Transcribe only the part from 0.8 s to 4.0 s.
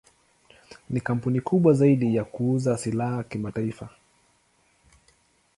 Ni kampuni kubwa zaidi ya kuuza silaha kimataifa.